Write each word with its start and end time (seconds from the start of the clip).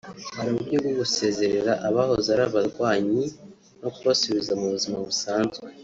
Hari 0.37 0.49
uburyo 0.51 0.77
bwo 0.83 0.91
gusezerera 0.99 1.71
abahoze 1.87 2.27
ari 2.31 2.43
abarwanyi 2.49 3.23
no 3.81 3.89
kubasubiza 3.95 4.51
mu 4.59 4.67
buzima 4.73 4.97
busanzwe 5.09 5.67